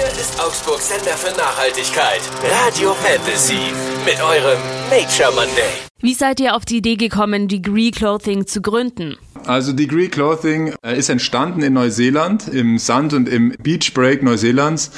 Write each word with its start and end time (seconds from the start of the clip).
Hier 0.00 0.08
ist 0.18 0.40
Augsburg 0.40 0.80
Sender 0.80 1.14
für 1.14 1.30
Nachhaltigkeit. 1.36 2.22
Radio 2.64 2.94
Fantasy. 2.94 3.70
Mit 4.06 4.18
eurem 4.22 4.58
Nature 4.88 5.30
Monday. 5.30 5.89
Wie 6.02 6.14
seid 6.14 6.40
ihr 6.40 6.56
auf 6.56 6.64
die 6.64 6.78
Idee 6.78 6.96
gekommen, 6.96 7.46
Degree 7.46 7.90
Clothing 7.90 8.46
zu 8.46 8.62
gründen? 8.62 9.16
Also 9.46 9.72
Degree 9.72 10.08
Clothing 10.08 10.74
äh, 10.82 10.98
ist 10.98 11.08
entstanden 11.08 11.62
in 11.62 11.72
Neuseeland, 11.72 12.48
im 12.48 12.78
Sand- 12.78 13.14
und 13.14 13.28
im 13.28 13.54
Beach 13.62 13.92
Break 13.94 14.22
Neuseelands. 14.22 14.90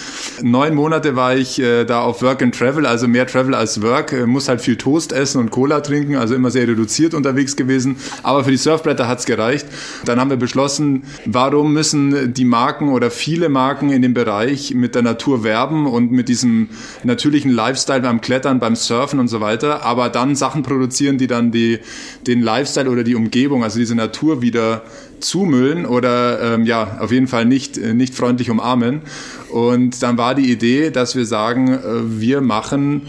Neun 0.42 0.74
Monate 0.74 1.16
war 1.16 1.36
ich 1.36 1.60
äh, 1.60 1.84
da 1.84 2.02
auf 2.02 2.22
Work 2.22 2.42
and 2.42 2.54
Travel, 2.54 2.86
also 2.86 3.08
mehr 3.08 3.26
Travel 3.26 3.54
als 3.54 3.82
Work. 3.82 4.12
Äh, 4.12 4.26
muss 4.26 4.48
halt 4.48 4.60
viel 4.60 4.76
Toast 4.76 5.12
essen 5.12 5.40
und 5.40 5.50
Cola 5.50 5.80
trinken, 5.80 6.16
also 6.16 6.34
immer 6.34 6.50
sehr 6.50 6.66
reduziert 6.68 7.14
unterwegs 7.14 7.56
gewesen. 7.56 7.96
Aber 8.22 8.44
für 8.44 8.50
die 8.50 8.56
Surfbretter 8.56 9.08
hat's 9.08 9.26
gereicht. 9.26 9.66
Dann 10.04 10.20
haben 10.20 10.30
wir 10.30 10.36
beschlossen, 10.36 11.04
warum 11.24 11.72
müssen 11.72 12.34
die 12.34 12.44
Marken 12.44 12.88
oder 12.90 13.10
viele 13.10 13.48
Marken 13.48 13.90
in 13.90 14.02
dem 14.02 14.14
Bereich 14.14 14.74
mit 14.74 14.94
der 14.94 15.02
Natur 15.02 15.44
werben 15.44 15.86
und 15.86 16.10
mit 16.12 16.28
diesem 16.28 16.68
natürlichen 17.04 17.50
Lifestyle 17.50 18.00
beim 18.00 18.20
Klettern, 18.20 18.60
beim 18.60 18.76
Surfen 18.76 19.20
und 19.20 19.28
so 19.28 19.40
weiter, 19.40 19.84
aber 19.84 20.08
dann 20.08 20.36
Sachen 20.36 20.62
produzieren, 20.62 20.91
die 21.00 21.26
dann 21.26 21.50
die, 21.52 21.78
den 22.26 22.42
Lifestyle 22.42 22.90
oder 22.90 23.04
die 23.04 23.14
Umgebung, 23.14 23.64
also 23.64 23.78
diese 23.78 23.94
Natur 23.94 24.42
wieder 24.42 24.82
zumüllen 25.20 25.86
oder 25.86 26.54
ähm, 26.54 26.66
ja, 26.66 26.98
auf 27.00 27.12
jeden 27.12 27.28
Fall 27.28 27.44
nicht, 27.44 27.78
äh, 27.78 27.94
nicht 27.94 28.14
freundlich 28.14 28.50
umarmen. 28.50 29.02
Und 29.50 30.02
dann 30.02 30.18
war 30.18 30.34
die 30.34 30.50
Idee, 30.50 30.90
dass 30.90 31.16
wir 31.16 31.24
sagen, 31.24 31.68
äh, 31.68 31.80
wir 32.20 32.40
machen 32.40 33.02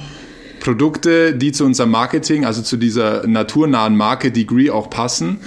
Produkte, 0.59 1.35
die 1.35 1.51
zu 1.51 1.65
unserem 1.65 1.91
Marketing, 1.91 2.45
also 2.45 2.61
zu 2.61 2.77
dieser 2.77 3.27
naturnahen 3.27 3.97
Marke 3.97 4.31
Degree 4.31 4.69
auch 4.69 4.89
passen 4.89 5.39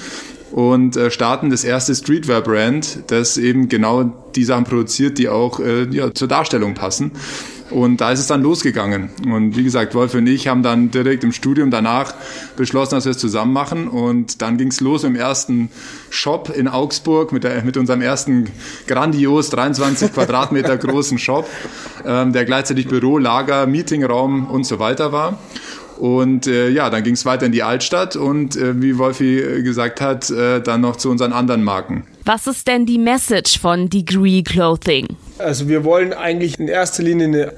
und 0.52 0.96
äh, 0.96 1.10
starten 1.10 1.50
das 1.50 1.64
erste 1.64 1.94
Streetwear-Brand, 1.94 3.04
das 3.06 3.38
eben 3.38 3.68
genau 3.68 4.12
die 4.34 4.44
Sachen 4.44 4.64
produziert, 4.64 5.18
die 5.18 5.28
auch 5.30 5.60
ja, 5.90 6.12
zur 6.12 6.28
Darstellung 6.28 6.74
passen. 6.74 7.12
Und 7.70 8.00
da 8.00 8.12
ist 8.12 8.20
es 8.20 8.28
dann 8.28 8.42
losgegangen. 8.42 9.10
Und 9.26 9.56
wie 9.56 9.64
gesagt, 9.64 9.94
Wolf 9.94 10.14
und 10.14 10.26
ich 10.26 10.46
haben 10.46 10.62
dann 10.62 10.90
direkt 10.90 11.24
im 11.24 11.32
Studium 11.32 11.70
danach 11.70 12.14
beschlossen, 12.56 12.94
dass 12.94 13.04
wir 13.04 13.10
es 13.10 13.18
zusammen 13.18 13.52
machen. 13.52 13.88
Und 13.88 14.40
dann 14.40 14.56
ging 14.56 14.68
es 14.68 14.80
los 14.80 15.02
im 15.04 15.16
ersten 15.16 15.70
Shop 16.10 16.52
in 16.54 16.68
Augsburg 16.68 17.32
mit, 17.32 17.44
der, 17.44 17.64
mit 17.64 17.76
unserem 17.76 18.02
ersten 18.02 18.48
grandios 18.86 19.50
23 19.50 20.12
Quadratmeter 20.12 20.76
großen 20.76 21.18
Shop, 21.18 21.48
ähm, 22.04 22.32
der 22.32 22.44
gleichzeitig 22.44 22.86
Büro, 22.86 23.18
Lager, 23.18 23.66
Meetingraum 23.66 24.46
und 24.46 24.64
so 24.64 24.78
weiter 24.78 25.10
war. 25.10 25.38
Und 25.98 26.46
äh, 26.46 26.68
ja, 26.68 26.90
dann 26.90 27.02
ging 27.02 27.14
es 27.14 27.24
weiter 27.24 27.46
in 27.46 27.52
die 27.52 27.62
Altstadt 27.62 28.16
und 28.16 28.56
äh, 28.56 28.80
wie 28.80 28.98
Wolfi 28.98 29.38
äh, 29.38 29.62
gesagt 29.62 30.00
hat, 30.00 30.30
äh, 30.30 30.60
dann 30.60 30.82
noch 30.82 30.96
zu 30.96 31.10
unseren 31.10 31.32
anderen 31.32 31.64
Marken. 31.64 32.04
Was 32.24 32.46
ist 32.46 32.66
denn 32.66 32.86
die 32.86 32.98
Message 32.98 33.58
von 33.58 33.88
Degree 33.88 34.42
Clothing? 34.42 35.06
Also 35.38 35.68
wir 35.68 35.84
wollen 35.84 36.12
eigentlich 36.12 36.58
in 36.58 36.68
erster 36.68 37.02
Linie 37.02 37.26
eine, 37.26 37.52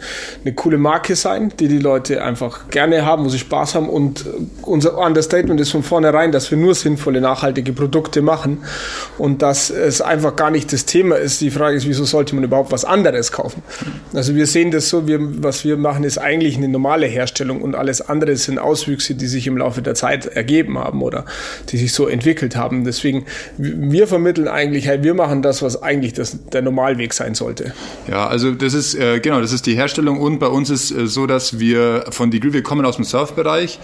eine 0.45 0.55
coole 0.55 0.79
Marke 0.79 1.15
sein, 1.15 1.53
die 1.61 1.69
die 1.69 1.79
Leute 1.79 2.23
einfach 2.23 2.69
gerne 2.71 3.05
haben, 3.05 3.25
wo 3.25 3.29
sie 3.29 3.39
Spaß 3.39 3.77
haben. 3.77 3.89
Und 3.89 4.27
unser 4.63 4.99
Understatement 4.99 5.61
ist 5.61 5.71
von 5.71 5.83
vornherein, 5.83 6.33
dass 6.33 6.51
wir 6.51 6.59
nur 6.59 6.75
sinnvolle, 6.75 7.21
nachhaltige 7.21 7.73
Produkte 7.73 8.21
machen 8.21 8.65
und 9.17 9.43
dass 9.43 9.71
es 9.71 10.01
einfach 10.01 10.35
gar 10.35 10.51
nicht 10.51 10.73
das 10.73 10.87
Thema 10.87 11.17
ist. 11.17 11.41
Die 11.41 11.51
Frage 11.51 11.77
ist, 11.77 11.87
wieso 11.87 12.05
sollte 12.05 12.35
man 12.35 12.45
überhaupt 12.45 12.73
was 12.73 12.85
anderes 12.85 13.31
kaufen? 13.31 13.63
Also 14.13 14.35
wir 14.35 14.47
sehen 14.47 14.71
das 14.73 14.89
so, 14.89 15.07
wir, 15.07 15.19
was 15.43 15.65
wir 15.65 15.77
machen, 15.77 16.03
ist 16.03 16.19
eigentlich 16.19 16.57
eine 16.57 16.69
normale 16.69 17.07
Herstellung 17.07 17.63
und 17.63 17.77
alles 17.77 18.01
andere 18.01 18.37
sind 18.37 18.59
Auswüchse, 18.59 19.15
die 19.15 19.27
sich 19.27 19.47
im 19.47 19.57
Laufe 19.57 19.83
der 19.83 19.95
Zeit 19.95 20.27
ergeben 20.27 20.79
haben 20.79 21.03
oder 21.03 21.25
die 21.71 21.77
sich 21.77 21.93
so 21.93 22.09
entwickelt 22.09 22.57
haben. 22.57 22.85
Deswegen, 22.85 23.27
wir 23.57 24.09
vermitteln 24.09 24.49
eigentlich, 24.49 24.89
wir 24.89 25.15
machen 25.15 25.43
das, 25.43 25.63
was 25.63 25.81
eigentlich 25.83 26.13
das, 26.13 26.39
der 26.53 26.63
Normalweg 26.63 27.15
sein 27.15 27.35
sollte. 27.35 27.68
Ja, 28.09 28.27
also 28.27 28.53
das 28.53 28.75
ist 28.75 28.95
äh, 28.95 29.21
genau, 29.21 29.41
das 29.41 29.53
ist 29.53 29.67
die 29.67 29.75
Herstellung 29.75 30.19
und 30.21 30.39
bei 30.39 30.49
uns 30.49 30.71
ist 30.71 30.91
äh, 30.91 31.07
so, 31.07 31.27
dass 31.27 31.59
wir 31.59 32.07
von 32.11 32.31
Degree, 32.31 32.53
wir 32.53 32.63
kommen 32.63 32.85
aus 32.85 32.97
dem 32.97 33.05
Surfbereich 33.05 33.79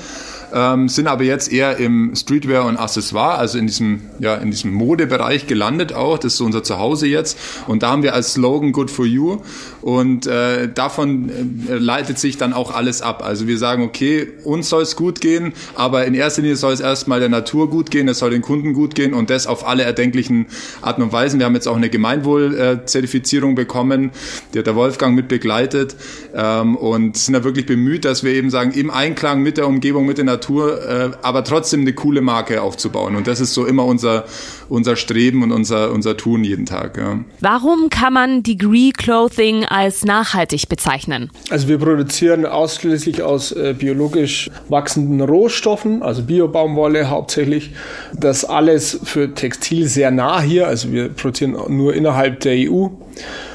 ähm, 0.55 0.89
sind 0.89 1.09
aber 1.09 1.25
jetzt 1.25 1.53
eher 1.53 1.79
im 1.79 2.15
Streetwear 2.15 2.65
und 2.65 2.77
Accessoire, 2.77 3.39
also 3.39 3.59
in 3.59 3.67
diesem, 3.67 4.03
ja, 4.21 4.37
in 4.37 4.53
diesem 4.53 4.73
Modebereich 4.73 5.49
gelandet 5.49 5.93
auch. 5.93 6.17
Das 6.17 6.35
ist 6.35 6.39
so 6.39 6.45
unser 6.45 6.63
Zuhause 6.63 7.09
jetzt. 7.09 7.37
Und 7.67 7.83
da 7.83 7.91
haben 7.91 8.05
wir 8.05 8.15
als 8.15 8.35
Slogan 8.35 8.71
Good 8.73 8.91
for 8.91 9.05
You. 9.05 9.39
Und 9.83 10.27
äh, 10.29 10.73
davon 10.73 11.29
äh, 11.69 11.75
leitet 11.75 12.19
sich 12.21 12.39
dann 12.39 12.53
auch 12.53 12.73
alles 12.73 13.03
ab. 13.03 13.23
Also 13.25 13.49
wir 13.49 13.59
sagen, 13.59 13.83
okay, 13.83 14.29
uns 14.45 14.69
soll 14.69 14.83
es 14.83 14.95
gut 14.95 15.21
gehen, 15.21 15.53
aber 15.75 16.05
in 16.07 16.15
erster 16.15 16.43
Linie 16.43 16.57
soll 16.57 16.73
es 16.73 16.81
erstmal 16.81 17.19
der 17.19 17.29
Natur 17.29 17.69
gut 17.69 17.91
gehen, 17.91 18.07
es 18.09 18.21
soll 18.21 18.31
den 18.31 18.43
Kunden 18.43 18.73
gut 18.73 18.95
gehen 18.95 19.13
und 19.13 19.31
das 19.31 19.47
auf 19.47 19.67
alle 19.67 19.83
erdenklichen 19.83 20.47
Arten 20.83 21.03
und 21.03 21.13
Weisen. 21.13 21.41
Wir 21.41 21.47
haben 21.47 21.55
jetzt 21.55 21.67
auch 21.67 21.77
eine 21.77 21.91
Gemeinwohl-Zertifizierung 21.91 23.57
bekommen, 23.57 24.13
die 24.53 24.61
hat 24.61 24.67
der 24.67 24.77
Wolfgang 24.77 25.17
mit 25.17 25.29
begleitet 25.29 25.97
ähm, 26.35 26.77
und 26.77 27.17
sind 27.17 27.35
da 27.35 27.45
wirklich 27.45 27.67
bemüht, 27.67 28.05
dass 28.05 28.23
wir 28.23 28.33
eben 28.33 28.51
sagen, 28.51 28.71
im 28.73 28.91
Einklang 28.91 29.43
mit 29.43 29.57
der 29.57 29.67
Umgebung, 29.67 30.07
mit 30.07 30.19
der 30.19 30.25
Natur, 30.25 30.44
Natur, 30.45 30.89
äh, 30.89 31.11
aber 31.23 31.43
trotzdem 31.45 31.81
eine 31.81 31.93
coole 31.95 32.21
Marke 32.21 32.61
aufzubauen. 32.63 33.17
Und 33.17 33.27
das 33.27 33.41
ist 33.41 33.55
so 33.55 33.65
immer 33.65 33.85
unser, 33.85 34.25
unser 34.69 34.97
Streben 34.97 35.43
und 35.43 35.53
unser, 35.53 35.91
unser 35.91 36.17
Tun 36.17 36.45
jeden 36.45 36.67
Tag. 36.67 36.99
Ja. 36.99 37.21
Warum 37.41 37.89
kann 37.89 38.13
man 38.13 38.43
Degree 38.43 38.91
Clothing 38.91 39.65
als 39.65 40.05
nachhaltig 40.05 40.69
bezeichnen? 40.69 41.31
Also 41.51 41.69
wir 41.69 41.79
produzieren 41.79 42.45
ausschließlich 42.47 43.23
aus 43.23 43.53
äh, 43.53 43.75
biologisch 43.77 44.51
wachsenden 44.69 45.21
Rohstoffen, 45.21 46.03
also 46.03 46.23
Biobaumwolle 46.23 47.09
hauptsächlich. 47.09 47.73
Das 48.13 48.45
alles 48.45 49.01
für 49.05 49.35
Textil 49.35 49.89
sehr 49.89 50.11
nah 50.11 50.41
hier. 50.41 50.67
Also 50.67 50.93
wir 50.93 51.09
produzieren 51.09 51.57
nur 51.69 51.95
innerhalb 51.95 52.41
der 52.41 52.71
EU. 52.71 52.89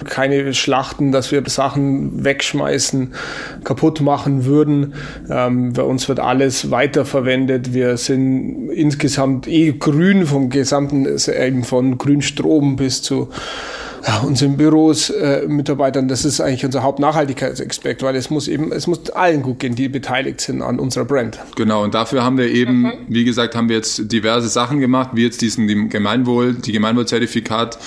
Keine 0.06 0.54
Schlachten, 0.54 1.12
dass 1.12 1.32
wir 1.32 1.44
Sachen 1.48 2.24
wegschmeißen, 2.24 3.14
kaputt 3.66 4.00
machen 4.00 4.46
würden. 4.46 4.94
Ähm, 5.30 5.74
bei 5.74 5.84
uns 5.84 6.08
wird 6.08 6.20
alles 6.20 6.69
weiterverwendet. 6.72 7.74
Wir 7.74 7.98
sind 7.98 8.70
insgesamt 8.70 9.48
eh 9.48 9.74
grün 9.78 10.26
vom 10.26 10.50
gesamten, 10.50 11.06
eben 11.06 11.64
von 11.64 11.98
Grünstrom 11.98 12.76
bis 12.76 13.02
zu 13.02 13.30
ja, 14.08 14.20
unseren 14.20 14.58
Büros, 14.58 15.10
äh, 15.10 15.46
Mitarbeitern, 15.48 16.08
das 16.08 16.26
ist 16.26 16.40
eigentlich 16.40 16.66
unser 16.66 16.84
Hauptnachhaltigkeitsaspekt, 16.84 18.02
weil 18.02 18.16
es 18.16 18.30
muss 18.30 18.48
eben, 18.48 18.72
es 18.72 18.88
muss 18.88 19.10
allen 19.12 19.42
gut 19.42 19.60
gehen, 19.60 19.76
die 19.76 19.90
beteiligt 19.90 20.42
sind 20.42 20.62
an 20.62 20.80
unserer 20.80 21.06
Brand. 21.06 21.40
Genau, 21.56 21.84
und 21.84 21.94
dafür 21.94 22.24
haben 22.24 22.38
wir 22.38 22.48
eben, 22.48 22.84
mhm. 22.84 22.94
wie 23.08 23.26
gesagt, 23.26 23.56
haben 23.56 23.70
wir 23.70 23.76
jetzt 23.76 24.12
diverse 24.12 24.48
Sachen 24.48 24.80
gemacht, 24.80 25.12
wie 25.14 25.24
jetzt 25.24 25.42
diesen 25.42 25.90
Gemeinwohl, 25.90 26.54
die 26.54 26.72
Gemeinwohlzertifikat, 26.72 27.78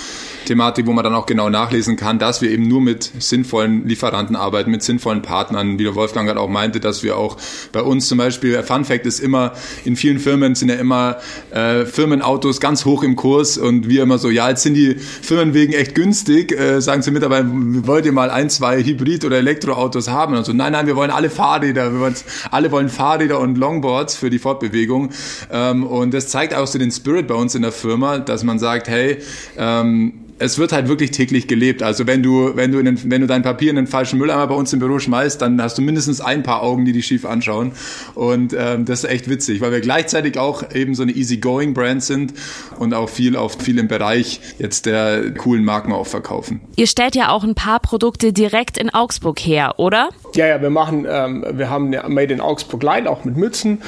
Thematik, 0.45 0.87
wo 0.87 0.93
man 0.93 1.03
dann 1.03 1.15
auch 1.15 1.25
genau 1.25 1.49
nachlesen 1.49 1.95
kann, 1.95 2.19
dass 2.19 2.41
wir 2.41 2.51
eben 2.51 2.67
nur 2.67 2.81
mit 2.81 3.11
sinnvollen 3.19 3.87
Lieferanten 3.87 4.35
arbeiten, 4.35 4.71
mit 4.71 4.83
sinnvollen 4.83 5.21
Partnern, 5.21 5.79
wie 5.79 5.83
der 5.83 5.95
Wolfgang 5.95 6.27
gerade 6.27 6.39
auch 6.39 6.49
meinte, 6.49 6.79
dass 6.79 7.03
wir 7.03 7.17
auch 7.17 7.37
bei 7.71 7.81
uns 7.81 8.07
zum 8.07 8.17
Beispiel, 8.17 8.61
Fun 8.63 8.85
Fact 8.85 9.05
ist 9.05 9.19
immer, 9.19 9.53
in 9.85 9.95
vielen 9.95 10.19
Firmen 10.19 10.55
sind 10.55 10.69
ja 10.69 10.75
immer 10.75 11.17
äh, 11.51 11.85
Firmenautos 11.85 12.59
ganz 12.59 12.85
hoch 12.85 13.03
im 13.03 13.15
Kurs 13.15 13.57
und 13.57 13.89
wir 13.89 14.03
immer 14.03 14.17
so, 14.17 14.29
ja, 14.29 14.49
jetzt 14.49 14.63
sind 14.63 14.75
die 14.75 14.95
Firmen 14.95 15.53
wegen 15.53 15.73
echt 15.73 15.95
günstig, 15.95 16.51
äh, 16.51 16.81
sagen 16.81 17.01
zu 17.01 17.11
Mitarbeitern, 17.11 17.87
wollt 17.87 18.05
ihr 18.05 18.11
mal 18.11 18.29
ein, 18.29 18.49
zwei 18.49 18.83
Hybrid- 18.83 19.25
oder 19.25 19.37
Elektroautos 19.37 20.09
haben? 20.09 20.35
Und 20.35 20.45
so, 20.45 20.53
nein, 20.53 20.73
nein, 20.73 20.87
wir 20.87 20.95
wollen 20.95 21.11
alle 21.11 21.29
Fahrräder, 21.29 21.93
wir 21.93 21.99
wollen, 21.99 22.15
alle 22.51 22.71
wollen 22.71 22.89
Fahrräder 22.89 23.39
und 23.39 23.57
Longboards 23.57 24.15
für 24.15 24.29
die 24.29 24.39
Fortbewegung. 24.39 25.09
Ähm, 25.51 25.85
und 25.85 26.13
das 26.13 26.27
zeigt 26.27 26.53
auch 26.53 26.67
so 26.67 26.79
den 26.79 26.91
Spirit 26.91 27.27
bei 27.27 27.35
uns 27.35 27.55
in 27.55 27.61
der 27.61 27.71
Firma, 27.71 28.19
dass 28.19 28.43
man 28.43 28.59
sagt, 28.59 28.87
hey, 28.87 29.17
ähm, 29.57 30.13
es 30.43 30.57
wird 30.57 30.73
halt 30.73 30.89
wirklich 30.89 31.11
täglich 31.11 31.47
gelebt. 31.47 31.81
Also 31.81 32.05
wenn 32.05 32.21
du, 32.21 32.55
wenn 32.55 32.71
du, 32.71 32.79
in 32.79 32.85
den, 32.85 33.11
wenn 33.11 33.21
du 33.21 33.27
dein 33.27 33.43
Papier 33.43 33.69
in 33.69 33.77
den 33.77 33.87
falschen 33.87 34.19
Mülleimer 34.19 34.47
bei 34.47 34.55
uns 34.55 34.73
im 34.73 34.79
Büro 34.79 34.99
schmeißt, 34.99 35.41
dann 35.41 35.61
hast 35.61 35.77
du 35.77 35.81
mindestens 35.81 36.19
ein 36.19 36.43
paar 36.43 36.61
Augen, 36.61 36.83
die 36.83 36.91
dich 36.91 37.07
schief 37.07 37.25
anschauen. 37.25 37.71
Und 38.13 38.53
ähm, 38.57 38.83
das 38.85 39.03
ist 39.03 39.09
echt 39.09 39.29
witzig, 39.29 39.61
weil 39.61 39.71
wir 39.71 39.79
gleichzeitig 39.79 40.37
auch 40.37 40.73
eben 40.73 40.95
so 40.95 41.03
eine 41.03 41.13
easygoing 41.13 41.73
Brand 41.73 42.03
sind 42.03 42.33
und 42.77 42.93
auch 42.93 43.09
viel 43.09 43.37
auf 43.37 43.57
viel 43.61 43.79
im 43.79 43.87
Bereich 43.87 44.41
jetzt 44.59 44.85
der 44.85 45.33
coolen 45.33 45.63
Marken 45.63 45.93
auch 45.93 46.07
verkaufen. 46.07 46.59
Ihr 46.75 46.87
stellt 46.87 47.15
ja 47.15 47.29
auch 47.29 47.43
ein 47.43 47.55
paar 47.55 47.79
Produkte 47.79 48.33
direkt 48.33 48.77
in 48.77 48.89
Augsburg 48.89 49.39
her, 49.39 49.75
oder? 49.77 50.09
Ja, 50.35 50.47
ja, 50.47 50.61
wir 50.61 50.71
machen, 50.71 51.05
ähm, 51.07 51.45
wir 51.51 51.69
haben 51.69 51.93
eine 51.93 52.09
Made 52.09 52.33
in 52.33 52.41
Augsburg 52.41 52.81
Line, 52.81 53.09
auch 53.09 53.23
mit 53.23 53.37
Mützen, 53.37 53.83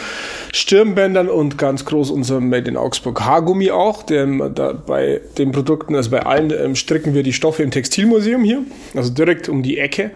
Stirnbändern 0.54 1.28
und 1.28 1.58
ganz 1.58 1.86
groß 1.86 2.12
unser 2.12 2.40
Made 2.40 2.70
in 2.70 2.78
Augsburg 2.78 3.22
Haargummi 3.22 3.72
auch. 3.72 4.04
Dem, 4.04 4.54
da, 4.54 4.74
bei 4.74 5.22
den 5.38 5.52
Produkten, 5.52 5.96
also 5.96 6.12
bei 6.12 6.24
allen 6.24 6.52
ähm, 6.52 6.76
stricken 6.76 7.16
wir 7.16 7.24
die 7.24 7.34
Stoffe 7.34 7.64
im 7.64 7.72
Textilmuseum 7.72 8.44
hier, 8.44 8.62
also 8.96 9.12
direkt 9.12 9.50
um 9.50 9.64
die 9.64 9.80
Ecke 9.80 10.12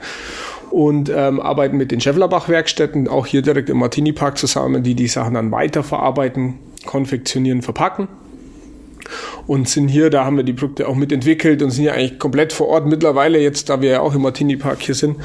und 0.70 1.12
ähm, 1.14 1.40
arbeiten 1.40 1.78
mit 1.78 1.92
den 1.92 2.00
Schäfflerbach-Werkstätten, 2.00 3.08
auch 3.08 3.26
hier 3.26 3.42
direkt 3.42 3.70
im 3.72 3.78
Martini-Park 3.78 4.38
zusammen, 4.38 4.84
die 4.84 4.94
die 4.94 5.08
Sachen 5.08 5.34
dann 5.34 5.52
weiterverarbeiten, 5.52 6.60
konfektionieren, 6.86 7.64
verpacken 7.64 8.08
und 9.48 9.70
sind 9.70 9.88
hier, 9.88 10.10
da 10.10 10.26
haben 10.26 10.38
wir 10.38 10.44
die 10.44 10.54
Produkte 10.54 10.88
auch 10.88 10.96
mitentwickelt 10.96 11.62
und 11.62 11.72
sind 11.72 11.86
ja 11.86 11.94
eigentlich 11.94 12.20
komplett 12.20 12.54
vor 12.54 12.68
Ort. 12.68 12.86
Mittlerweile, 12.86 13.40
jetzt 13.40 13.70
da 13.70 13.82
wir 13.82 13.90
ja 13.90 14.00
auch 14.02 14.16
im 14.16 14.22
Martini 14.22 14.56
Park 14.56 14.82
hier 14.82 14.96
sind, 14.96 15.18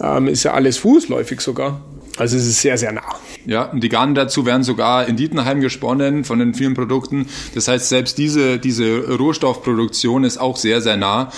ähm, 0.00 0.28
ist 0.28 0.44
ja 0.44 0.52
alles 0.52 0.78
fußläufig 0.78 1.40
sogar. 1.40 1.80
Also 2.16 2.36
es 2.36 2.46
ist 2.46 2.60
sehr, 2.60 2.78
sehr 2.78 2.92
nah. 2.92 3.02
Ja, 3.46 3.64
und 3.64 3.82
die 3.82 3.88
Garne 3.88 4.14
dazu 4.14 4.46
werden 4.46 4.62
sogar 4.62 5.06
in 5.06 5.16
Dietenheim 5.16 5.60
gesponnen 5.60 6.24
von 6.24 6.38
den 6.38 6.54
vielen 6.54 6.74
Produkten. 6.74 7.26
Das 7.54 7.68
heißt, 7.68 7.88
selbst 7.88 8.16
diese, 8.16 8.58
diese 8.58 9.16
Rohstoffproduktion 9.16 10.24
ist 10.24 10.38
auch 10.38 10.56
sehr, 10.56 10.80
sehr 10.80 10.96
nah. 10.96 11.30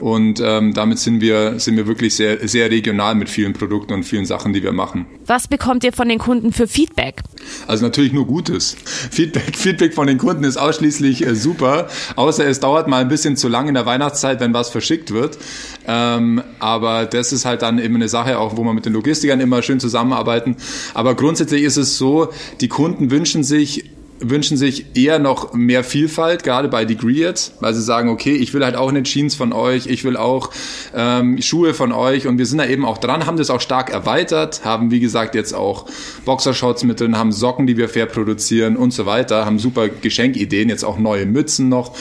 Und 0.00 0.40
ähm, 0.44 0.74
damit 0.74 0.98
sind 0.98 1.20
wir, 1.20 1.60
sind 1.60 1.76
wir 1.76 1.86
wirklich 1.86 2.16
sehr, 2.16 2.48
sehr 2.48 2.70
regional 2.70 3.14
mit 3.14 3.28
vielen 3.28 3.52
Produkten 3.52 3.92
und 3.92 4.02
vielen 4.02 4.26
Sachen, 4.26 4.52
die 4.52 4.62
wir 4.62 4.72
machen. 4.72 5.06
Was 5.26 5.46
bekommt 5.46 5.84
ihr 5.84 5.92
von 5.92 6.08
den 6.08 6.18
Kunden 6.18 6.52
für 6.52 6.66
Feedback? 6.66 7.20
Also 7.68 7.84
natürlich 7.84 8.12
nur 8.12 8.26
Gutes. 8.26 8.76
Feedback, 8.84 9.56
Feedback 9.56 9.94
von 9.94 10.08
den 10.08 10.18
Kunden 10.18 10.42
ist 10.42 10.56
ausschließlich 10.56 11.24
äh, 11.24 11.36
super, 11.36 11.86
außer 12.16 12.46
es 12.46 12.58
dauert 12.58 12.88
mal 12.88 13.00
ein 13.00 13.08
bisschen 13.08 13.36
zu 13.36 13.48
lang 13.48 13.68
in 13.68 13.74
der 13.74 13.86
Weihnachtszeit, 13.86 14.40
wenn 14.40 14.52
was 14.52 14.70
verschickt 14.70 15.12
wird. 15.12 15.38
Ähm, 15.86 16.42
aber 16.58 17.06
das 17.06 17.32
ist 17.32 17.44
halt 17.44 17.62
dann 17.62 17.78
eben 17.78 17.94
eine 17.94 18.08
Sache, 18.08 18.38
auch 18.38 18.56
wo 18.56 18.64
man 18.64 18.74
mit 18.74 18.86
den 18.86 18.92
Logistikern 18.92 19.40
immer 19.40 19.62
schön 19.62 19.78
zusammenarbeiten. 19.78 20.56
Aber 20.94 21.14
grundsätzlich 21.14 21.51
ist 21.58 21.76
es 21.76 21.98
so, 21.98 22.28
die 22.60 22.68
Kunden 22.68 23.10
wünschen 23.10 23.44
sich 23.44 23.91
wünschen 24.22 24.56
sich 24.56 24.96
eher 24.96 25.18
noch 25.18 25.52
mehr 25.52 25.84
Vielfalt, 25.84 26.44
gerade 26.44 26.68
bei 26.68 26.84
Degree 26.84 27.12
jetzt, 27.12 27.54
weil 27.60 27.74
sie 27.74 27.82
sagen, 27.82 28.08
okay, 28.08 28.34
ich 28.34 28.54
will 28.54 28.64
halt 28.64 28.76
auch 28.76 28.88
eine 28.88 29.02
Jeans 29.02 29.34
von 29.34 29.52
euch, 29.52 29.86
ich 29.86 30.04
will 30.04 30.16
auch 30.16 30.50
ähm, 30.94 31.40
Schuhe 31.42 31.74
von 31.74 31.92
euch 31.92 32.26
und 32.26 32.38
wir 32.38 32.46
sind 32.46 32.58
da 32.58 32.66
eben 32.66 32.84
auch 32.84 32.98
dran, 32.98 33.26
haben 33.26 33.36
das 33.36 33.50
auch 33.50 33.60
stark 33.60 33.90
erweitert, 33.90 34.64
haben 34.64 34.90
wie 34.90 35.00
gesagt 35.00 35.34
jetzt 35.34 35.54
auch 35.54 35.86
Boxershorts 36.24 36.84
mit 36.84 37.00
drin, 37.00 37.18
haben 37.18 37.32
Socken, 37.32 37.66
die 37.66 37.76
wir 37.76 37.88
fair 37.88 38.06
produzieren 38.06 38.76
und 38.76 38.92
so 38.92 39.06
weiter, 39.06 39.44
haben 39.44 39.58
super 39.58 39.88
Geschenkideen, 39.88 40.68
jetzt 40.68 40.84
auch 40.84 40.98
neue 40.98 41.26
Mützen 41.26 41.68
noch 41.68 41.96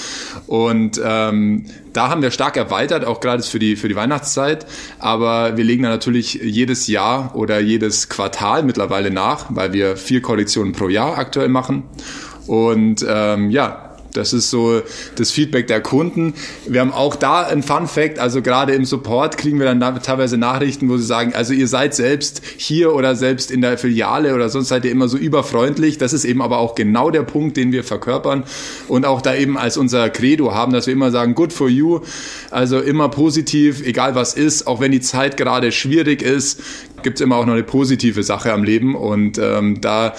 und 0.48 1.02
ähm, 1.04 1.66
da 1.94 2.10
haben 2.10 2.22
wir 2.22 2.32
stark 2.32 2.56
erweitert, 2.58 3.06
auch 3.06 3.20
gerade 3.20 3.44
für 3.44 3.60
die, 3.60 3.76
für 3.76 3.90
die 3.90 3.96
Weihnachtszeit. 3.96 4.66
Aber 5.00 5.58
wir 5.58 5.64
legen 5.64 5.84
da 5.84 5.90
natürlich 5.90 6.36
jedes 6.36 6.88
Jahr 6.88 7.36
oder 7.36 7.60
jedes 7.60 8.10
Quartal 8.10 8.64
mittlerweile 8.64 9.12
nach, 9.12 9.48
weil 9.50 9.74
wir 9.74 9.98
vier 9.98 10.22
Kollektionen 10.22 10.74
pro 10.74 10.88
Jahr 10.88 11.18
aktuell 11.18 11.50
machen. 11.50 11.84
Und 12.52 13.06
ähm, 13.08 13.50
ja, 13.50 13.96
das 14.14 14.34
ist 14.34 14.50
so 14.50 14.82
das 15.16 15.32
Feedback 15.32 15.68
der 15.68 15.80
Kunden. 15.80 16.34
Wir 16.68 16.82
haben 16.82 16.92
auch 16.92 17.16
da 17.16 17.44
ein 17.44 17.64
Fun 17.64 17.88
Fact, 17.88 18.20
also 18.20 18.42
gerade 18.42 18.74
im 18.74 18.84
Support 18.84 19.38
kriegen 19.38 19.58
wir 19.58 19.74
dann 19.74 19.80
teilweise 20.04 20.38
Nachrichten, 20.38 20.90
wo 20.90 20.98
sie 20.98 21.06
sagen, 21.06 21.34
also 21.34 21.54
ihr 21.54 21.70
seid 21.70 21.96
selbst 21.96 22.42
hier 22.58 22.94
oder 22.94 23.16
selbst 23.16 23.52
in 23.52 23.62
der 23.62 23.78
Filiale 23.78 24.36
oder 24.36 24.50
sonst 24.50 24.68
seid 24.68 24.84
ihr 24.84 24.92
immer 24.92 25.08
so 25.08 25.16
überfreundlich. 25.16 25.98
Das 25.98 26.12
ist 26.12 26.26
eben 26.26 26.42
aber 26.42 26.58
auch 26.58 26.76
genau 26.76 27.10
der 27.10 27.24
Punkt, 27.24 27.56
den 27.56 27.72
wir 27.72 27.86
verkörpern 27.86 28.44
und 28.90 29.06
auch 29.06 29.22
da 29.22 29.34
eben 29.34 29.58
als 29.58 29.78
unser 29.78 30.10
Credo 30.10 30.54
haben, 30.54 30.74
dass 30.74 30.88
wir 30.88 30.94
immer 30.94 31.12
sagen, 31.12 31.36
good 31.36 31.54
for 31.54 31.70
you, 31.70 32.02
also 32.50 32.82
immer 32.82 33.08
positiv, 33.08 33.82
egal 33.86 34.14
was 34.14 34.34
ist, 34.34 34.68
auch 34.68 34.82
wenn 34.82 34.92
die 34.92 35.00
Zeit 35.00 35.38
gerade 35.38 35.72
schwierig 35.72 36.22
ist, 36.22 36.62
gibt 37.02 37.22
es 37.22 37.22
immer 37.22 37.38
auch 37.38 37.46
noch 37.46 37.54
eine 37.54 37.64
positive 37.64 38.24
Sache 38.24 38.52
am 38.52 38.66
Leben 38.66 38.94
und 38.94 39.38
ähm, 39.38 39.80
da 39.80 40.14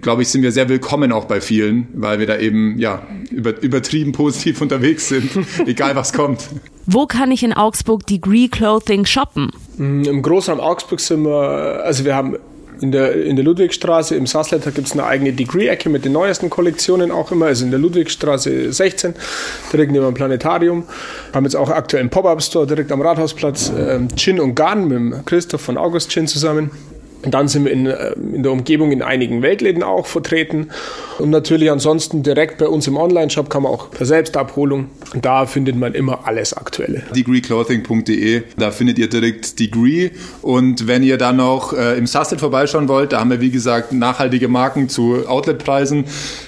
glaube 0.00 0.22
ich, 0.22 0.28
sind 0.28 0.42
wir 0.42 0.52
sehr 0.52 0.68
willkommen 0.68 1.12
auch 1.12 1.24
bei 1.24 1.40
vielen, 1.40 1.88
weil 1.94 2.18
wir 2.18 2.26
da 2.26 2.38
eben 2.38 2.78
ja 2.78 3.06
über, 3.30 3.60
übertrieben 3.60 4.12
positiv 4.12 4.60
unterwegs 4.60 5.08
sind, 5.08 5.30
egal 5.66 5.96
was 5.96 6.12
kommt. 6.12 6.48
Wo 6.86 7.06
kann 7.06 7.30
ich 7.30 7.42
in 7.42 7.52
Augsburg 7.52 8.06
Degree 8.06 8.48
Clothing 8.48 9.04
shoppen? 9.04 9.50
Mm, 9.76 10.04
Im 10.04 10.22
Großraum 10.22 10.60
Augsburg 10.60 11.00
sind 11.00 11.24
wir, 11.24 11.82
also 11.84 12.04
wir 12.04 12.14
haben 12.14 12.36
in 12.80 12.92
der, 12.92 13.24
in 13.24 13.36
der 13.36 13.44
Ludwigstraße 13.44 14.14
im 14.14 14.26
Sassletter 14.26 14.70
gibt 14.70 14.86
es 14.86 14.92
eine 14.92 15.04
eigene 15.04 15.32
Degree-Ecke 15.32 15.88
mit 15.88 16.04
den 16.04 16.12
neuesten 16.12 16.50
Kollektionen 16.50 17.10
auch 17.10 17.32
immer. 17.32 17.46
Also 17.46 17.64
in 17.64 17.70
der 17.70 17.80
Ludwigstraße 17.80 18.72
16, 18.72 19.14
direkt 19.72 19.92
neben 19.92 20.04
dem 20.04 20.14
Planetarium. 20.14 20.84
Haben 21.32 21.44
jetzt 21.44 21.56
auch 21.56 21.70
aktuell 21.70 22.02
einen 22.02 22.10
Pop-Up-Store 22.10 22.66
direkt 22.66 22.92
am 22.92 23.02
Rathausplatz. 23.02 23.72
Ähm, 23.76 24.08
Gin 24.16 24.40
und 24.40 24.54
Garn 24.54 24.88
mit 24.88 24.96
dem 24.96 25.24
Christoph 25.24 25.60
von 25.60 25.76
August 25.76 26.10
Gin 26.10 26.26
zusammen. 26.26 26.70
Und 27.24 27.34
dann 27.34 27.48
sind 27.48 27.64
wir 27.64 27.72
in, 27.72 27.86
äh, 27.86 28.12
in 28.12 28.42
der 28.42 28.52
Umgebung 28.52 28.92
in 28.92 29.02
einigen 29.02 29.42
Weltläden 29.42 29.82
auch 29.82 30.06
vertreten. 30.06 30.68
Und 31.18 31.30
natürlich 31.30 31.70
ansonsten 31.70 32.22
direkt 32.22 32.58
bei 32.58 32.68
uns 32.68 32.86
im 32.86 32.96
Online-Shop 32.96 33.50
kann 33.50 33.64
man 33.64 33.72
auch 33.72 33.90
per 33.90 34.06
Selbstabholung. 34.06 34.88
Da 35.20 35.46
findet 35.46 35.76
man 35.76 35.94
immer 35.94 36.26
alles 36.26 36.54
Aktuelle. 36.54 37.02
Degreeclothing.de, 37.14 38.42
da 38.56 38.70
findet 38.70 38.98
ihr 38.98 39.08
direkt 39.08 39.58
Degree. 39.58 40.10
Und 40.42 40.86
wenn 40.86 41.02
ihr 41.02 41.18
dann 41.18 41.36
noch 41.36 41.72
äh, 41.72 41.98
im 41.98 42.06
Susset 42.06 42.40
vorbeischauen 42.40 42.88
wollt, 42.88 43.12
da 43.12 43.20
haben 43.20 43.30
wir 43.30 43.40
wie 43.40 43.50
gesagt 43.50 43.92
nachhaltige 43.92 44.46
Marken 44.46 44.88
zu 44.88 45.26
Outletpreisen. 45.26 46.04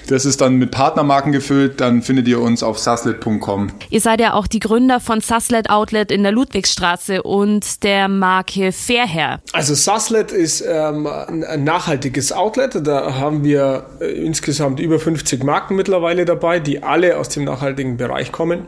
Das 0.07 0.25
ist 0.25 0.39
dann 0.39 0.55
mit 0.55 0.71
Partnermarken 0.71 1.33
gefüllt. 1.33 1.81
Dann 1.81 2.01
findet 2.01 2.27
ihr 2.29 2.39
uns 2.39 2.63
auf 2.63 2.79
suslet.com. 2.79 3.71
Ihr 3.89 4.01
seid 4.01 4.21
ja 4.21 4.33
auch 4.33 4.47
die 4.47 4.59
Gründer 4.59 5.01
von 5.01 5.19
Suslet 5.19 5.69
Outlet 5.69 6.11
in 6.11 6.23
der 6.23 6.31
Ludwigstraße 6.31 7.23
und 7.23 7.83
der 7.83 8.07
Marke 8.07 8.71
Fairhair. 8.71 9.41
Also 9.51 9.73
Suslet 9.73 10.31
ist 10.31 10.60
ähm, 10.67 11.07
ein 11.07 11.63
nachhaltiges 11.63 12.31
Outlet. 12.31 12.85
Da 12.85 13.15
haben 13.15 13.43
wir 13.43 13.85
äh, 13.99 14.05
insgesamt 14.05 14.79
über 14.79 14.99
50 14.99 15.43
Marken 15.43 15.75
mittlerweile 15.75 16.25
dabei, 16.25 16.59
die 16.59 16.83
alle 16.83 17.17
aus 17.17 17.29
dem 17.29 17.43
nachhaltigen 17.43 17.97
Bereich 17.97 18.31
kommen. 18.31 18.67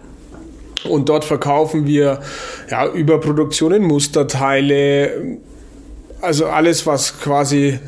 Und 0.90 1.10
dort 1.10 1.24
verkaufen 1.24 1.88
wir 1.88 2.20
ja, 2.70 2.88
Überproduktionen, 2.88 3.84
Musterteile, 3.84 5.38
also 6.22 6.48
alles, 6.48 6.86
was 6.86 7.20
quasi 7.20 7.80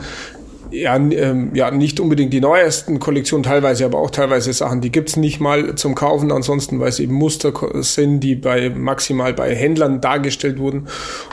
ja, 0.72 0.96
ähm, 0.96 1.52
ja, 1.54 1.72
nicht 1.72 2.00
unbedingt 2.00 2.34
die 2.34 2.42
neuesten 2.42 3.00
Kollektionen, 3.00 3.44
teilweise, 3.44 3.86
aber 3.86 4.00
auch 4.00 4.12
teilweise 4.12 4.54
Sachen, 4.54 4.82
die 4.82 4.92
gibt's 4.92 5.16
nicht 5.16 5.40
mal 5.40 5.76
zum 5.76 5.96
Kaufen, 5.96 6.32
ansonsten, 6.32 6.80
weil 6.80 6.90
es 6.90 7.00
eben 7.00 7.14
Muster 7.14 7.54
sind, 7.82 8.20
die 8.20 8.36
bei 8.36 8.70
maximal 8.70 9.34
bei 9.34 9.56
Händlern 9.56 10.02
dargestellt 10.02 10.60
wurden. 10.60 10.88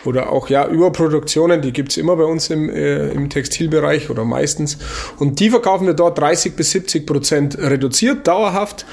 Oder 0.05 0.31
auch 0.31 0.49
ja, 0.49 0.67
Überproduktionen, 0.67 1.63
die 1.63 1.73
gibt's 1.73 1.97
immer 1.97 2.17
bei 2.17 2.25
uns 2.25 2.51
im, 2.51 2.69
äh, 2.71 3.09
im 3.09 3.31
Textilbereich 3.31 4.11
oder 4.11 4.25
meistens. 4.25 4.79
Und 5.19 5.41
die 5.41 5.51
verkaufen 5.51 5.87
wir 5.87 5.95
dort 5.95 6.19
30 6.19 6.55
bis 6.55 6.71
70 6.73 7.07
Prozent 7.07 7.59
reduziert, 7.59 8.27
dauerhaft 8.27 8.87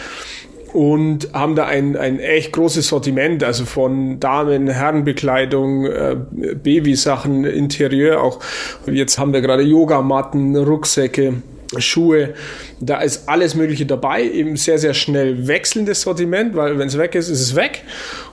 und 0.73 1.33
haben 1.33 1.55
da 1.55 1.65
ein, 1.65 1.95
ein 1.97 2.19
echt 2.19 2.51
großes 2.51 2.87
Sortiment, 2.87 3.43
also 3.43 3.65
von 3.65 4.19
Damen, 4.19 4.67
Herrenbekleidung, 4.67 5.85
äh, 5.85 6.15
Babysachen, 6.63 7.45
Interieur, 7.45 8.21
auch. 8.21 8.39
Jetzt 8.85 9.17
haben 9.17 9.33
wir 9.33 9.41
gerade 9.41 9.63
Yogamatten, 9.63 10.55
Rucksäcke, 10.55 11.41
Schuhe, 11.77 12.33
da 12.79 13.01
ist 13.01 13.29
alles 13.29 13.53
Mögliche 13.53 13.85
dabei, 13.85 14.23
eben 14.23 14.55
sehr, 14.57 14.79
sehr 14.79 14.93
schnell 14.93 15.47
wechselndes 15.47 16.01
Sortiment, 16.01 16.55
weil 16.55 16.79
wenn 16.79 16.87
es 16.87 16.97
weg 16.97 17.13
ist, 17.13 17.29
ist 17.29 17.41
es 17.41 17.55
weg 17.55 17.83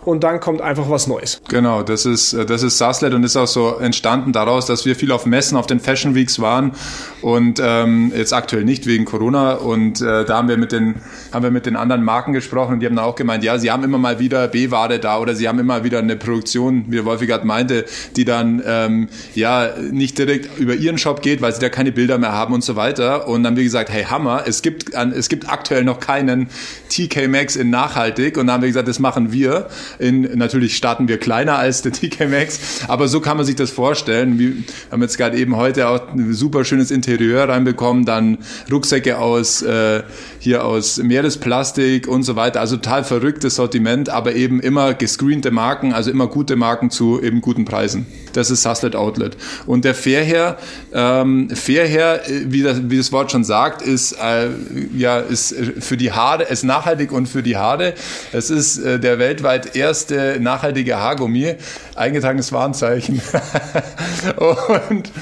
und 0.07 0.25
dann 0.25 0.41
kommt 0.41 0.63
einfach 0.63 0.89
was 0.89 1.07
Neues. 1.07 1.41
Genau, 1.49 1.83
das 1.83 2.07
ist, 2.07 2.33
das 2.33 2.63
ist 2.63 2.79
Saslet 2.79 3.13
und 3.13 3.25
ist 3.25 3.37
auch 3.37 3.47
so 3.47 3.77
entstanden 3.77 4.33
daraus, 4.33 4.67
dass 4.67 4.87
wir 4.87 4.97
viel 4.97 5.13
auf 5.13 5.27
Messen, 5.27 5.57
auf 5.57 5.67
den 5.67 5.81
Fashion 5.81 6.15
Weeks 6.15 6.41
waren 6.41 6.73
und 7.21 7.61
ähm, 7.63 8.13
jetzt 8.17 8.33
aktuell 8.33 8.65
nicht 8.65 8.87
wegen 8.87 9.05
Corona 9.05 9.55
und 9.55 10.01
äh, 10.01 10.25
da 10.25 10.39
haben 10.39 10.49
wir 10.49 10.57
mit 10.57 10.73
den, 10.73 10.95
haben 11.33 11.43
wir 11.43 11.51
mit 11.51 11.67
den 11.67 11.77
anderen 11.77 12.05
Marken 12.05 12.33
gesprochen 12.33 12.75
und 12.75 12.81
die 12.81 12.87
haben 12.87 12.97
dann 12.97 13.05
auch 13.05 13.17
gemeint, 13.17 13.45
ja, 13.45 13.59
sie 13.59 13.71
haben 13.71 13.85
immer 13.85 13.99
mal 13.99 14.19
wieder 14.19 14.49
B-Ware 14.49 14.99
da 14.99 15.19
oder 15.19 15.35
sie 15.35 15.49
haben 15.49 15.59
immer 15.59 15.85
wieder 15.85 15.99
eine 15.99 16.17
Produktion, 16.17 16.85
wie 16.89 16.97
der 16.97 17.05
Wolfigard 17.05 17.45
meinte, 17.45 17.85
die 18.17 18.25
dann 18.25 18.63
ähm, 18.65 19.09
ja 19.35 19.71
nicht 19.91 20.19
direkt 20.19 20.59
über 20.59 20.75
ihren 20.75 20.99
Shop 20.99 21.21
geht, 21.21 21.43
weil 21.43 21.53
sie 21.53 21.61
da 21.61 21.69
keine 21.69 21.93
Bilder 21.93 22.19
mehr 22.19 22.33
haben 22.33 22.55
und 22.55 22.65
so 22.65 22.77
weiter 22.77 23.29
und 23.29 23.43
dann 23.43 23.53
haben 23.53 23.57
wir 23.57 23.65
gesagt, 23.65 23.91
hey 23.91 24.05
Hammer, 24.05 24.45
es 24.47 24.63
gibt, 24.63 24.95
es 24.95 25.29
gibt 25.29 25.51
aktuell 25.51 25.85
noch 25.85 26.01
keinen 26.01 26.49
TK 26.89 27.29
Maxx 27.29 27.57
in 27.57 27.71
nachhaltig. 27.71 28.37
Und 28.37 28.47
dann 28.47 28.55
haben 28.55 28.63
wir 28.63 28.69
gesagt, 28.69 28.89
das 28.89 28.99
machen 28.99 29.33
wir. 29.33 29.69
In, 29.99 30.23
natürlich 30.37 30.77
starten 30.77 31.09
wir 31.09 31.19
kleiner 31.19 31.59
als 31.59 31.83
der 31.83 31.93
TK 31.97 32.29
Maxx, 32.29 32.85
aber 32.89 33.09
so 33.09 33.21
kann 33.21 33.37
man 33.37 33.47
sich 33.47 33.57
das 33.57 33.71
vorstellen. 33.71 34.39
Wir 34.39 34.53
haben 34.91 35.03
jetzt 35.03 35.19
gerade 35.19 35.37
eben 35.39 35.57
heute 35.57 35.89
auch 35.89 36.09
ein 36.13 36.33
super 36.33 36.65
schönes 36.65 36.91
Interieur 36.91 37.49
reinbekommen, 37.49 38.05
dann 38.05 38.39
Rucksäcke 38.71 39.19
aus 39.19 39.63
äh, 39.63 40.03
hier 40.39 40.65
aus 40.65 40.99
Meeresplastik 40.99 42.09
und 42.09 42.23
so 42.23 42.37
weiter. 42.37 42.61
Also 42.61 42.77
total 42.77 43.05
verrücktes 43.05 43.57
Sortiment, 43.57 44.09
aber 44.09 44.35
eben 44.35 44.61
immer 44.61 44.95
gescreente 44.95 45.51
Marken, 45.51 45.93
also 45.93 46.11
immer 46.11 46.27
gute 46.27 46.57
Marken 46.57 46.91
zu 46.91 47.21
eben 47.23 47.41
guten 47.41 47.65
Preisen. 47.65 48.07
Das 48.33 48.51
ist 48.51 48.63
Suslet 48.63 48.95
Outlet. 48.95 49.37
Und 49.67 49.85
der 49.85 49.95
Fairhair, 49.95 50.59
ähm, 50.93 51.49
Fairhair, 51.51 52.21
wie 52.45 52.63
das, 52.63 52.83
wie 52.91 52.97
das 52.97 53.11
Wort 53.13 53.33
schon 53.33 53.45
sagt, 53.45 53.83
ist 53.83 54.13
äh, 54.13 54.49
ja 54.95 55.19
ist 55.19 55.55
für 55.81 55.97
die 55.97 56.13
Haare, 56.13 56.45
ist 56.45 56.65
nachhaltig 56.65 57.13
und 57.13 57.29
für 57.29 57.43
die 57.43 57.57
Haare. 57.57 57.95
Es 58.33 58.51
ist 58.51 58.79
äh, 58.79 59.01
der 59.01 59.19
weltweit 59.19 59.75
erste 59.75 59.86
nachhaltige 60.41 60.97
Haargummi, 60.97 61.55
eingetragenes 61.95 62.53
Warnzeichen. 62.53 63.21
und 64.37 65.13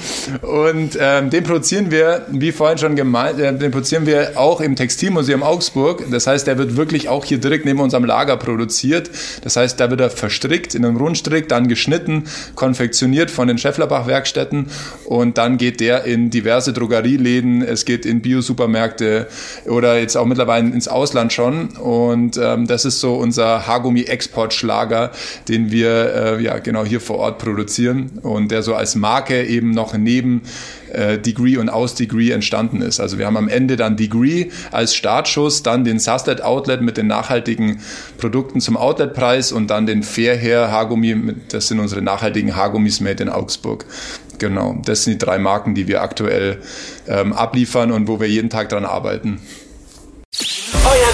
und 0.41 0.97
ähm, 0.99 1.29
den 1.29 1.43
produzieren 1.43 1.91
wir, 1.91 2.25
wie 2.29 2.51
vorhin 2.51 2.77
schon 2.77 2.95
gemeint, 2.95 3.39
äh, 3.39 3.53
den 3.53 3.71
produzieren 3.71 4.05
wir 4.05 4.33
auch 4.35 4.61
im 4.61 4.75
Textilmuseum 4.75 5.43
Augsburg. 5.43 6.03
Das 6.11 6.27
heißt, 6.27 6.47
der 6.47 6.57
wird 6.57 6.77
wirklich 6.77 7.09
auch 7.09 7.25
hier 7.25 7.37
direkt 7.37 7.65
neben 7.65 7.79
unserem 7.79 8.05
Lager 8.05 8.37
produziert. 8.37 9.09
Das 9.43 9.55
heißt, 9.55 9.79
da 9.79 9.89
wird 9.89 10.01
er 10.01 10.09
verstrickt 10.09 10.75
in 10.75 10.85
einem 10.85 10.97
Rundstrick, 10.97 11.49
dann 11.49 11.67
geschnitten, 11.67 12.25
konfektioniert 12.55 13.31
von 13.31 13.47
den 13.47 13.57
Schefflerbach-Werkstätten 13.57 14.67
und 15.05 15.37
dann 15.37 15.57
geht 15.57 15.79
der 15.79 16.05
in 16.05 16.29
diverse 16.29 16.73
Drogerieläden, 16.73 17.61
es 17.61 17.85
geht 17.85 18.05
in 18.05 18.21
Bio-Supermärkte 18.21 19.27
oder 19.65 19.99
jetzt 19.99 20.15
auch 20.15 20.25
mittlerweile 20.25 20.67
ins 20.69 20.87
Ausland 20.87 21.33
schon. 21.33 21.69
Und 21.77 22.37
ähm, 22.37 22.67
das 22.67 22.85
ist 22.85 22.99
so 22.99 23.15
unser 23.15 23.67
Haargummi-Export 23.67 24.44
Exportschlager, 24.45 25.11
den 25.47 25.71
wir 25.71 26.37
äh, 26.37 26.43
ja 26.43 26.59
genau 26.59 26.85
hier 26.85 27.01
vor 27.01 27.17
Ort 27.17 27.39
produzieren 27.39 28.19
und 28.21 28.51
der 28.51 28.61
so 28.63 28.75
als 28.75 28.95
Marke 28.95 29.43
eben 29.43 29.71
noch 29.71 29.97
neben 29.97 30.41
äh, 30.91 31.17
Degree 31.17 31.57
und 31.57 31.69
aus 31.69 31.95
Degree 31.95 32.31
entstanden 32.31 32.81
ist. 32.81 32.99
Also 32.99 33.17
wir 33.17 33.25
haben 33.25 33.37
am 33.37 33.49
Ende 33.49 33.75
dann 33.75 33.97
Degree 33.97 34.49
als 34.71 34.95
Startschuss, 34.95 35.63
dann 35.63 35.83
den 35.83 35.99
Saslet 35.99 36.41
Outlet 36.41 36.81
mit 36.81 36.97
den 36.97 37.07
nachhaltigen 37.07 37.81
Produkten 38.17 38.61
zum 38.61 38.77
Outletpreis 38.77 39.51
und 39.51 39.67
dann 39.67 39.85
den 39.85 40.03
Fairhair 40.03 40.71
Haargummi, 40.71 41.35
das 41.49 41.67
sind 41.67 41.79
unsere 41.79 42.01
nachhaltigen 42.01 42.55
Haargummis 42.55 43.01
made 43.01 43.21
in 43.21 43.29
Augsburg. 43.29 43.85
Genau, 44.37 44.75
das 44.85 45.03
sind 45.03 45.13
die 45.13 45.25
drei 45.25 45.39
Marken, 45.39 45.75
die 45.75 45.87
wir 45.87 46.01
aktuell 46.01 46.61
ähm, 47.07 47.33
abliefern 47.33 47.91
und 47.91 48.07
wo 48.07 48.19
wir 48.19 48.27
jeden 48.27 48.49
Tag 48.49 48.69
dran 48.69 48.85
arbeiten. 48.85 49.39